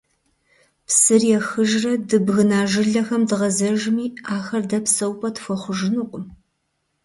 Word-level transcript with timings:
Псыр 0.87 1.21
ехыжрэ, 1.37 1.93
дыбгына 2.09 2.59
жылэхэм 2.71 3.23
дгъэзэжми, 3.29 4.05
ахэр 4.35 4.63
дэ 4.69 4.79
псэупӀэ 4.83 5.29
тхуэхъужынукъым. 5.35 6.25